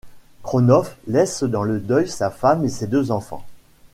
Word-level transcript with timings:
Krosnoff 0.41 0.97
laisse 1.05 1.43
dans 1.43 1.61
le 1.61 1.79
deuil 1.79 2.07
sa 2.07 2.31
femme 2.31 2.65
et 2.65 2.69
ses 2.69 2.87
deux 2.87 3.11
enfants. 3.11 3.45